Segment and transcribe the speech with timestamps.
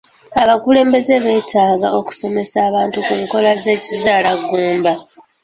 [0.41, 4.93] Abakulembeze beetaaga okusomesa abantu ku nkola z'ekizaala ggumba.